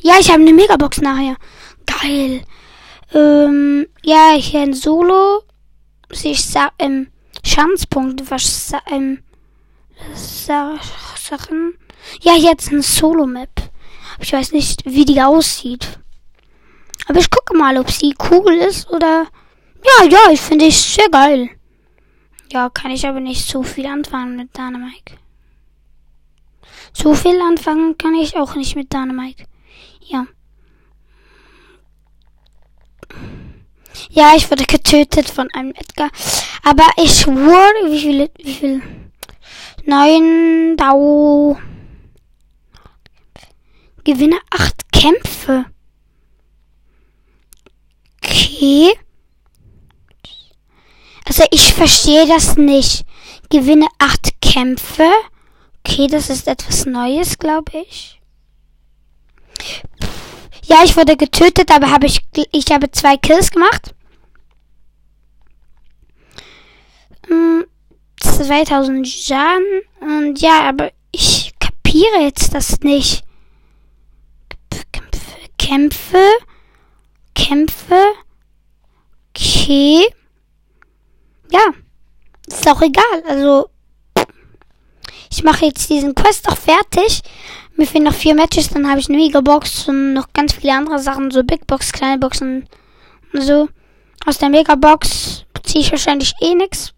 Ja, 0.00 0.14
ich 0.18 0.28
habe 0.28 0.40
eine 0.40 0.52
Megabox 0.52 1.00
nachher. 1.00 1.36
Geil. 1.86 2.42
Ähm, 3.14 3.86
ja, 4.02 4.32
hier 4.36 4.64
in 4.64 4.74
Solo. 4.74 5.44
Ich 6.10 6.44
sag, 6.44 6.72
ähm, 6.80 7.12
Schanzpunkt, 7.44 8.28
was, 8.28 8.72
ähm, 8.90 9.22
Sachen. 10.14 11.78
Ja, 12.22 12.34
jetzt 12.34 12.72
ein 12.72 12.82
Solo-Map. 12.82 13.70
Ich 14.18 14.32
weiß 14.32 14.50
nicht, 14.52 14.84
wie 14.84 15.04
die 15.04 15.22
aussieht. 15.22 16.00
Aber 17.06 17.20
ich 17.20 17.30
gucke 17.30 17.56
mal, 17.56 17.78
ob 17.78 17.90
sie 17.90 18.14
cool 18.30 18.52
ist 18.54 18.90
oder. 18.90 19.26
Ja, 19.84 20.06
ja, 20.06 20.30
ich 20.32 20.40
finde 20.40 20.66
es 20.66 20.94
sehr 20.94 21.08
geil. 21.08 21.50
Ja, 22.52 22.68
kann 22.68 22.90
ich 22.90 23.06
aber 23.06 23.20
nicht 23.20 23.46
so 23.46 23.62
viel 23.62 23.86
anfangen 23.86 24.36
mit 24.36 24.56
Dynamite. 24.56 25.14
So 26.92 27.14
viel 27.14 27.40
anfangen 27.40 27.96
kann 27.98 28.14
ich 28.14 28.36
auch 28.36 28.54
nicht 28.54 28.76
mit 28.76 28.92
Dynamite. 28.92 29.44
Ja. 30.02 30.26
Ja, 34.10 34.32
ich 34.36 34.50
wurde 34.50 34.64
getötet 34.64 35.28
von 35.28 35.48
einem 35.52 35.72
Edgar. 35.72 36.10
Aber 36.62 36.86
ich 36.96 37.26
wurde, 37.26 37.90
wie 37.90 38.00
viel, 38.00 38.30
wie 38.38 38.54
viel? 38.54 38.82
Neun 39.84 40.76
Dau. 40.76 41.58
Gewinne 44.04 44.38
acht 44.50 44.90
Kämpfe. 44.92 45.66
Okay. 48.22 48.92
Also 51.26 51.44
ich 51.50 51.72
verstehe 51.74 52.26
das 52.26 52.56
nicht. 52.56 53.04
Gewinne 53.50 53.86
acht 53.98 54.40
Kämpfe. 54.40 55.08
Okay, 55.90 56.06
das 56.06 56.30
ist 56.30 56.46
etwas 56.46 56.86
Neues, 56.86 57.36
glaube 57.36 57.78
ich. 57.78 58.20
Ja, 60.62 60.84
ich 60.84 60.96
wurde 60.96 61.16
getötet, 61.16 61.72
aber 61.72 61.90
habe 61.90 62.06
ich 62.06 62.20
ich 62.52 62.70
habe 62.70 62.92
zwei 62.92 63.16
Kills 63.16 63.50
gemacht. 63.50 63.92
2000 68.20 68.98
hm, 68.98 69.04
Schaden 69.04 69.82
und 70.00 70.40
ja, 70.40 70.68
aber 70.68 70.92
ich 71.10 71.52
kapiere 71.58 72.20
jetzt 72.22 72.54
das 72.54 72.78
nicht. 72.80 73.24
Kämpfe, 74.92 75.48
Kämpfe, 75.58 76.24
Kämpfe. 77.34 78.02
Okay. 79.30 80.06
Ja, 81.50 81.74
ist 82.46 82.68
auch 82.68 82.80
egal. 82.80 83.24
Also 83.26 83.70
ich 85.30 85.44
mache 85.44 85.66
jetzt 85.66 85.88
diesen 85.88 86.14
Quest 86.14 86.48
auch 86.48 86.56
fertig. 86.56 87.22
Mir 87.76 87.86
fehlen 87.86 88.04
noch 88.04 88.14
vier 88.14 88.34
Matches, 88.34 88.68
dann 88.68 88.88
habe 88.88 89.00
ich 89.00 89.08
eine 89.08 89.16
Megabox 89.16 89.88
und 89.88 90.12
noch 90.12 90.32
ganz 90.34 90.52
viele 90.52 90.74
andere 90.74 90.98
Sachen, 90.98 91.30
so 91.30 91.42
Big 91.42 91.66
Box, 91.66 91.92
kleine 91.92 92.18
Boxen 92.18 92.68
und 93.32 93.42
so. 93.42 93.68
Aus 94.26 94.38
der 94.38 94.50
Megabox 94.50 95.46
ziehe 95.62 95.82
ich 95.82 95.90
wahrscheinlich 95.90 96.34
eh 96.40 96.54
nix. 96.54 96.92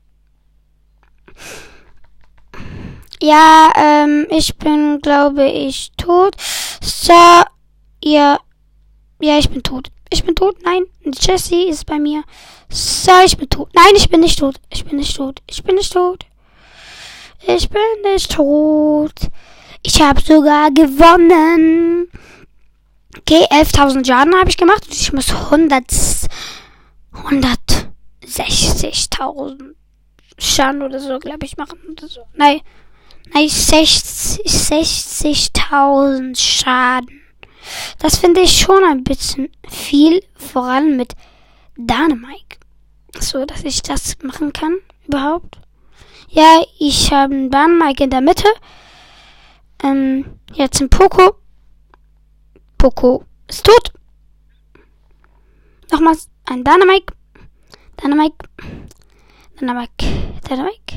Ja, 3.22 3.70
ähm, 3.76 4.26
ich 4.30 4.56
bin, 4.56 4.98
glaube 5.00 5.48
ich, 5.48 5.92
tot. 5.96 6.34
So, 6.80 7.12
ja, 8.02 8.40
ja, 9.20 9.38
ich 9.38 9.48
bin 9.48 9.62
tot. 9.62 9.88
Ich 10.10 10.24
bin 10.24 10.34
tot. 10.34 10.56
Nein, 10.64 10.82
Jesse 11.04 11.62
ist 11.68 11.86
bei 11.86 12.00
mir. 12.00 12.24
So, 12.68 13.12
ich 13.24 13.36
bin 13.36 13.48
tot. 13.48 13.68
Nein, 13.74 13.92
ich 13.94 14.08
bin 14.08 14.20
nicht 14.20 14.40
tot. 14.40 14.56
Ich 14.70 14.84
bin 14.84 14.96
nicht 14.96 15.16
tot. 15.16 15.40
Ich 15.46 15.62
bin 15.62 15.76
nicht 15.76 15.92
tot. 15.92 16.26
Ich 17.46 17.68
bin 17.68 17.82
nicht 18.04 18.32
tot. 18.32 19.12
Ich 19.82 20.00
habe 20.00 20.20
sogar 20.20 20.70
gewonnen. 20.70 22.08
Okay, 23.18 23.44
11.000 23.50 24.06
Schaden 24.06 24.34
habe 24.34 24.48
ich 24.48 24.56
gemacht. 24.56 24.86
Und 24.86 24.94
ich 24.94 25.12
muss 25.12 25.30
100, 25.30 25.84
160.000 27.12 29.74
Schaden 30.38 30.82
oder 30.82 31.00
so, 31.00 31.18
glaube 31.18 31.44
ich, 31.44 31.56
machen. 31.56 31.80
Oder 31.90 32.06
so. 32.08 32.20
Nein, 32.34 32.60
nein 33.32 33.46
60.000 33.46 34.42
60 34.46 35.50
Schaden. 36.36 37.20
Das 37.98 38.18
finde 38.18 38.40
ich 38.40 38.60
schon 38.60 38.84
ein 38.84 39.04
bisschen 39.04 39.50
viel, 39.68 40.22
vor 40.34 40.64
allem 40.64 40.96
mit 40.96 41.14
Dynamite. 41.76 42.58
So, 43.20 43.44
dass 43.44 43.62
ich 43.64 43.82
das 43.82 44.16
machen 44.22 44.52
kann, 44.52 44.78
überhaupt. 45.06 45.58
Ja, 46.34 46.62
ich 46.78 47.12
habe 47.12 47.34
einen 47.34 47.50
Bahnmike 47.50 48.04
in 48.04 48.08
der 48.08 48.22
Mitte. 48.22 48.48
Ähm, 49.82 50.40
jetzt 50.54 50.80
ein 50.80 50.88
Poco. 50.88 51.36
Poco 52.78 53.26
ist 53.48 53.66
tot. 53.66 53.92
Nochmals 55.90 56.30
ein 56.46 56.64
Dynamite. 56.64 57.12
Dynamite. 58.02 58.36
Dynamite. 59.60 59.92
Dynamite. 60.48 60.94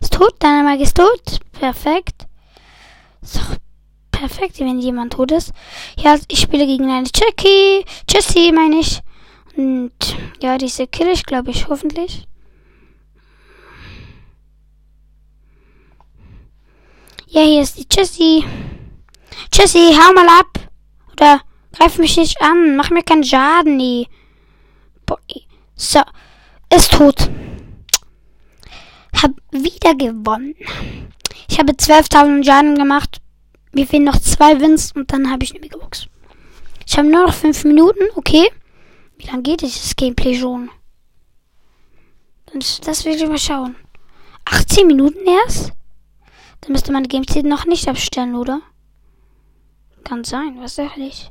Ist 0.00 0.14
tot. 0.14 0.42
Dynamite 0.42 0.82
ist 0.82 0.96
tot. 0.96 1.40
Perfekt. 1.52 2.26
So, 3.20 3.40
perfekt, 4.10 4.60
wenn 4.60 4.80
jemand 4.80 5.12
tot 5.12 5.30
ist. 5.32 5.52
Ja, 5.98 6.16
ich 6.28 6.40
spiele 6.40 6.64
gegen 6.64 6.90
eine 6.90 7.06
Jackie. 7.14 7.84
Jessie, 8.08 8.50
meine 8.50 8.76
ich. 8.76 9.00
Und 9.58 9.92
ja, 10.42 10.56
diese 10.56 10.86
kill 10.86 11.08
ich, 11.08 11.26
glaube 11.26 11.50
ich, 11.50 11.68
hoffentlich. 11.68 12.26
Ja, 17.32 17.42
hier 17.42 17.62
ist 17.62 17.78
die 17.78 17.86
Jessie. 17.88 18.44
Jessie, 19.52 19.96
hau 19.96 20.12
mal 20.12 20.26
ab. 20.40 20.68
Oder 21.12 21.40
greif 21.72 21.96
mich 21.98 22.16
nicht 22.16 22.42
an. 22.42 22.74
Mach 22.74 22.90
mir 22.90 23.04
keinen 23.04 23.22
Schaden, 23.22 23.76
nee. 23.76 24.08
So. 25.76 26.00
Ist 26.74 26.92
tot. 26.92 27.30
Hab 29.22 29.30
wieder 29.52 29.94
gewonnen. 29.94 30.56
Ich 31.48 31.60
habe 31.60 31.72
12.000 31.72 32.44
Schaden 32.44 32.74
gemacht. 32.74 33.20
Mir 33.72 33.86
fehlen 33.86 34.04
noch 34.04 34.18
zwei 34.18 34.60
Wins 34.60 34.90
und 34.90 35.12
dann 35.12 35.30
habe 35.30 35.44
ich 35.44 35.52
eine 35.52 35.60
Megabox. 35.60 36.08
Ich 36.84 36.98
habe 36.98 37.08
nur 37.08 37.26
noch 37.26 37.34
5 37.34 37.62
Minuten, 37.64 38.08
okay. 38.16 38.50
Wie 39.18 39.26
lange 39.26 39.42
geht 39.42 39.60
dieses 39.62 39.94
Gameplay 39.94 40.36
schon? 40.36 40.68
Das 42.84 43.04
will 43.04 43.14
ich 43.14 43.28
mal 43.28 43.38
schauen. 43.38 43.76
18 44.46 44.88
Minuten 44.88 45.24
erst? 45.44 45.72
Dann 46.60 46.72
müsste 46.72 46.92
man 46.92 47.02
die 47.02 47.08
Gamezeit 47.08 47.44
noch 47.44 47.66
nicht 47.66 47.88
abstellen, 47.88 48.34
oder? 48.34 48.60
Kann 50.04 50.24
sein, 50.24 50.58
was 50.60 50.74
sag 50.76 50.96
ich? 50.96 51.30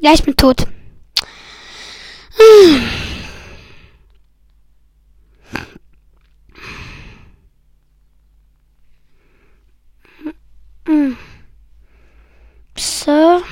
Ja, 0.00 0.12
ich 0.14 0.22
bin 0.22 0.34
tot. 0.34 0.66
So. 12.76 13.42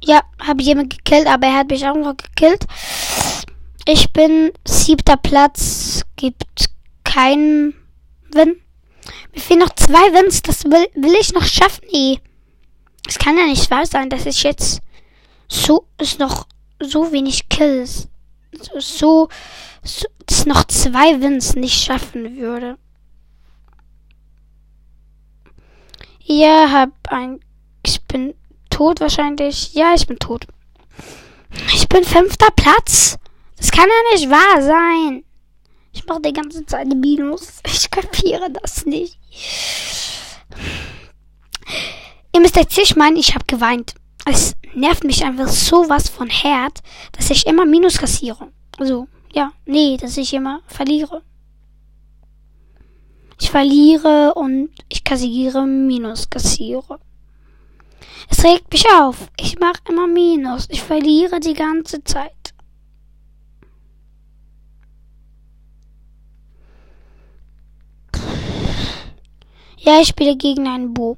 Ja, 0.00 0.22
habe 0.46 0.62
jemand 0.62 0.90
gekillt, 0.90 1.26
aber 1.26 1.46
er 1.46 1.58
hat 1.58 1.68
mich 1.68 1.86
auch 1.86 1.96
noch 1.96 2.16
gekillt. 2.16 2.64
Ich 3.86 4.12
bin 4.12 4.50
siebter 4.66 5.16
Platz, 5.16 6.02
gibt 6.16 6.44
keinen 7.04 7.74
Win. 8.32 8.56
Mir 9.32 9.40
fehlen 9.40 9.60
noch 9.60 9.74
zwei 9.74 10.12
Wins, 10.12 10.42
das 10.42 10.64
will, 10.64 10.88
will 10.94 11.14
ich 11.20 11.32
noch 11.32 11.44
schaffen, 11.44 11.84
ey. 11.92 12.20
Es 13.06 13.18
kann 13.18 13.36
ja 13.36 13.44
nicht 13.44 13.70
wahr 13.70 13.86
sein, 13.86 14.10
dass 14.10 14.26
ich 14.26 14.42
jetzt 14.42 14.80
so, 15.48 15.86
ist 16.00 16.18
noch 16.18 16.46
so 16.80 17.12
wenig 17.12 17.48
Kills, 17.48 18.08
so, 18.52 18.80
so, 18.80 19.28
so 19.84 20.06
dass 20.26 20.44
noch 20.46 20.64
zwei 20.64 21.20
Wins 21.20 21.54
nicht 21.54 21.82
schaffen 21.82 22.36
würde. 22.36 22.76
Ja, 26.24 26.70
hab 26.72 26.90
ein, 27.08 27.38
ich 27.84 28.02
bin 28.02 28.34
tot 28.76 29.00
wahrscheinlich. 29.00 29.72
Ja, 29.72 29.94
ich 29.94 30.06
bin 30.06 30.18
tot. 30.18 30.46
Ich 31.72 31.88
bin 31.88 32.04
fünfter 32.04 32.50
Platz. 32.54 33.16
Das 33.56 33.70
kann 33.70 33.86
ja 33.88 34.14
nicht 34.14 34.28
wahr 34.28 34.62
sein. 34.62 35.24
Ich 35.92 36.04
mache 36.04 36.20
die 36.20 36.34
ganze 36.34 36.66
Zeit 36.66 36.86
Minus. 36.88 37.60
Ich 37.66 37.90
kapiere 37.90 38.50
das 38.50 38.84
nicht. 38.84 39.18
Ihr 42.34 42.40
müsst 42.40 42.56
jetzt 42.56 42.76
nicht 42.76 42.96
meinen, 42.96 43.16
ich 43.16 43.34
habe 43.34 43.46
geweint. 43.46 43.94
es 44.26 44.52
nervt 44.74 45.04
mich 45.04 45.24
einfach 45.24 45.48
sowas 45.48 46.10
von 46.10 46.28
hart, 46.28 46.82
dass 47.12 47.30
ich 47.30 47.46
immer 47.46 47.64
Minus 47.64 47.96
kassiere. 47.96 48.52
Also, 48.76 49.08
ja, 49.32 49.52
nee, 49.64 49.96
dass 49.96 50.18
ich 50.18 50.34
immer 50.34 50.60
verliere. 50.66 51.22
Ich 53.40 53.50
verliere 53.50 54.34
und 54.34 54.68
ich 54.90 55.02
kassiere 55.02 55.66
Minus 55.66 56.28
kassiere. 56.28 57.00
Es 58.28 58.44
regt 58.44 58.72
mich 58.72 58.84
auf. 58.90 59.28
Ich 59.38 59.58
mache 59.58 59.80
immer 59.88 60.06
Minus. 60.06 60.66
Ich 60.70 60.82
verliere 60.82 61.40
die 61.40 61.54
ganze 61.54 62.02
Zeit. 62.04 62.32
Ja, 69.78 70.00
ich 70.00 70.08
spiele 70.08 70.36
gegen 70.36 70.66
einen 70.66 70.92
Bo. 70.94 71.16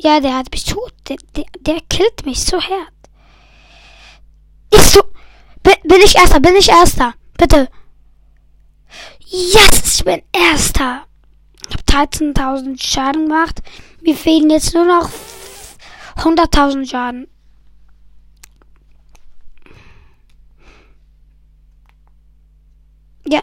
Ja, 0.00 0.18
der 0.18 0.36
hat 0.36 0.50
mich 0.50 0.64
tot. 0.64 0.92
Der, 1.08 1.16
der, 1.36 1.44
der 1.60 1.80
killt 1.88 2.26
mich 2.26 2.44
so 2.44 2.60
hart. 2.60 2.92
Ich 4.72 4.80
so. 4.80 5.02
Bin, 5.62 6.00
ich 6.04 6.16
Erster? 6.16 6.40
Bin 6.40 6.56
ich 6.56 6.68
Erster? 6.68 7.14
Bitte. 7.38 7.68
Yes, 9.20 9.98
ich 9.98 10.04
bin 10.04 10.22
Erster. 10.32 11.06
Ich 11.68 11.94
habe 11.94 12.06
13.000 12.06 12.82
Schaden 12.82 13.28
gemacht. 13.28 13.62
Mir 14.02 14.16
fehlen 14.16 14.50
jetzt 14.50 14.74
nur 14.74 14.84
noch 14.84 15.08
100.000 16.16 16.88
Schaden. 16.88 17.28
Ja. 23.26 23.42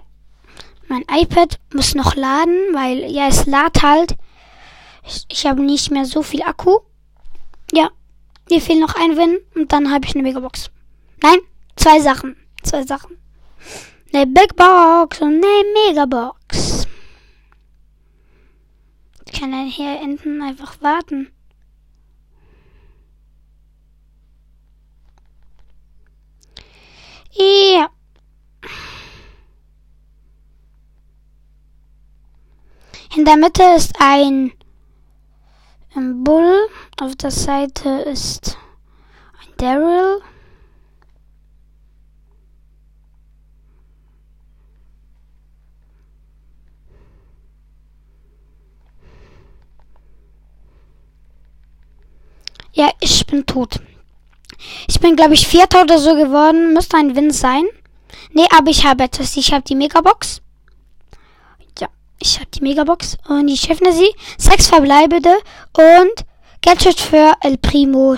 Mein 0.87 1.03
iPad 1.09 1.59
muss 1.73 1.95
noch 1.95 2.15
laden, 2.15 2.73
weil 2.73 3.09
ja, 3.11 3.27
es 3.27 3.45
lädt 3.45 3.81
halt. 3.81 4.15
Ich, 5.03 5.25
ich 5.29 5.45
habe 5.45 5.61
nicht 5.61 5.91
mehr 5.91 6.05
so 6.05 6.21
viel 6.21 6.43
Akku. 6.43 6.79
Ja. 7.73 7.89
Mir 8.49 8.61
fehlt 8.61 8.79
noch 8.79 8.95
ein 8.95 9.15
Win 9.15 9.39
und 9.55 9.71
dann 9.71 9.91
habe 9.91 10.05
ich 10.05 10.13
eine 10.13 10.23
Megabox. 10.23 10.71
Nein, 11.21 11.39
zwei 11.75 11.99
Sachen. 11.99 12.35
Zwei 12.63 12.83
Sachen. 12.83 13.17
Eine 14.13 14.27
Big 14.27 14.55
Box 14.55 15.21
und 15.21 15.43
eine 15.43 15.63
Megabox. 15.87 16.85
Ich 19.25 19.39
kann 19.39 19.51
dann 19.51 19.67
hier 19.67 19.91
hinten 19.91 20.41
einfach 20.41 20.81
warten. 20.81 21.31
Ja. 27.33 27.89
In 33.15 33.25
der 33.25 33.37
Mitte 33.37 33.63
ist 33.75 33.93
ein 33.99 34.53
Bull. 36.23 36.67
Auf 36.99 37.15
der 37.15 37.31
Seite 37.31 37.89
ist 37.89 38.57
ein 39.41 39.53
Daryl. 39.57 40.21
Ja, 52.73 52.89
ich 53.01 53.25
bin 53.25 53.45
tot. 53.45 53.79
Ich 54.87 54.99
bin, 54.99 55.15
glaube 55.15 55.33
ich, 55.33 55.47
Vierter 55.47 55.81
oder 55.81 55.97
so 55.97 56.15
geworden. 56.15 56.73
Müsste 56.73 56.97
ein 56.97 57.15
Win 57.15 57.31
sein. 57.31 57.65
Nee, 58.33 58.47
aber 58.55 58.69
ich 58.69 58.85
habe 58.85 59.03
etwas. 59.03 59.35
Ich 59.37 59.51
habe 59.51 59.63
die 59.63 59.75
Megabox. 59.75 60.41
Ich 62.23 62.39
habe 62.39 62.49
die 62.51 62.61
Megabox 62.61 63.17
und 63.27 63.47
ich 63.47 63.71
öffne 63.71 63.91
sie. 63.93 64.13
Sechs 64.37 64.67
verbleibende 64.67 65.35
und 65.73 66.25
Gadget 66.61 66.99
für 66.99 67.33
El 67.41 67.57
Primo. 67.57 68.15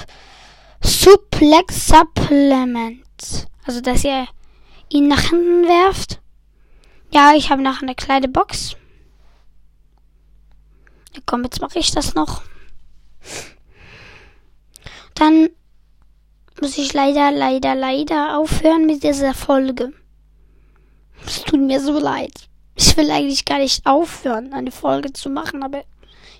Suplex 0.81 1.87
Supplement. 1.87 3.47
Also, 3.65 3.79
dass 3.79 4.03
ihr 4.03 4.27
ihn 4.89 5.07
nach 5.07 5.21
hinten 5.29 5.63
werft. 5.63 6.19
Ja, 7.13 7.33
ich 7.33 7.49
habe 7.49 7.61
noch 7.61 7.81
eine 7.81 7.95
kleine 7.95 8.27
Box. 8.27 8.75
Ja, 11.15 11.21
komm, 11.25 11.45
jetzt 11.45 11.61
mache 11.61 11.79
ich 11.79 11.91
das 11.91 12.13
noch. 12.13 12.41
Dann 15.13 15.47
muss 16.61 16.77
ich 16.77 16.93
leider, 16.93 17.31
leider, 17.31 17.75
leider 17.75 18.37
aufhören 18.37 18.85
mit 18.85 19.03
dieser 19.03 19.33
Folge. 19.33 19.93
Es 21.25 21.41
tut 21.43 21.61
mir 21.61 21.79
so 21.79 21.99
leid. 21.99 22.49
Ich 22.75 22.97
will 22.97 23.09
eigentlich 23.11 23.45
gar 23.45 23.59
nicht 23.59 23.85
aufhören, 23.85 24.53
eine 24.53 24.71
Folge 24.71 25.13
zu 25.13 25.29
machen, 25.29 25.63
aber 25.63 25.83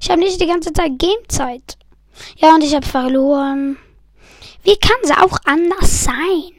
ich 0.01 0.09
habe 0.09 0.19
nicht 0.19 0.41
die 0.41 0.47
ganze 0.47 0.73
Zeit 0.73 0.97
Gamezeit. 0.97 1.77
Ja, 2.37 2.53
und 2.55 2.63
ich 2.63 2.75
habe 2.75 2.85
verloren. 2.85 3.77
Wie 4.63 4.77
kann 4.77 4.97
es 5.03 5.11
auch 5.11 5.37
anders 5.45 6.03
sein? 6.03 6.51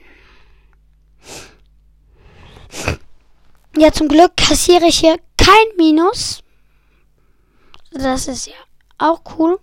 Ja, 3.77 3.93
zum 3.93 4.09
Glück 4.09 4.37
kassiere 4.37 4.87
ich 4.87 5.01
hier 5.01 5.19
kein 5.37 5.77
Minus. 5.77 6.43
Das 7.93 8.29
ist 8.29 8.47
ja 8.47 8.55
auch 8.99 9.21
cool. 9.39 9.59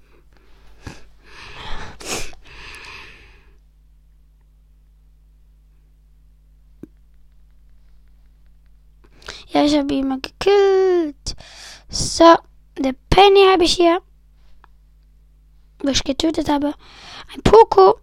Ja, 9.53 9.65
ich 9.65 9.75
habe 9.77 9.93
ihn 9.93 10.07
mal 10.07 10.21
gekillt. 10.21 11.35
So, 11.89 12.37
der 12.77 12.93
Penny 13.09 13.43
habe 13.51 13.65
ich 13.65 13.73
hier. 13.73 14.01
Wo 15.79 15.89
ich 15.89 16.03
getötet 16.03 16.47
habe. 16.47 16.73
Ein 17.33 17.41
Poco. 17.43 17.99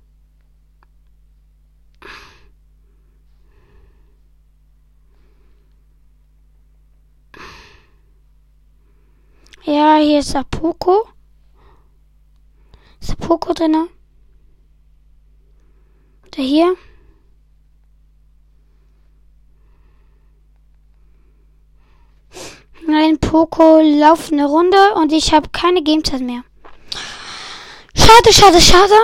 Ja, 9.65 9.97
hier 9.97 10.19
ist 10.19 10.37
Poco. 10.51 11.09
Ist 13.01 13.19
Poco 13.19 13.55
drin? 13.55 13.89
Der 16.37 16.45
hier. 16.45 16.77
Nein, 22.91 23.19
Poco 23.19 23.81
laufende 23.83 24.47
Runde 24.47 24.79
und 24.95 25.13
ich 25.13 25.35
habe 25.35 25.51
keine 25.51 25.83
Gamezeit 25.83 26.23
mehr. 26.23 26.43
Schade, 27.95 28.33
schade, 28.33 28.63
schade. 28.63 28.95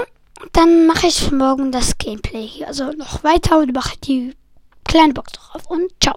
Dann 0.52 0.86
mache 0.86 1.06
ich 1.06 1.30
morgen 1.30 1.70
das 1.70 1.98
Gameplay 1.98 2.46
hier. 2.46 2.66
Also 2.68 2.92
noch 2.92 3.22
weiter 3.24 3.58
und 3.58 3.74
mache 3.74 3.98
die 3.98 4.34
kleine 4.84 5.12
Box 5.12 5.32
drauf. 5.32 5.66
Und 5.68 5.92
ciao. 6.02 6.16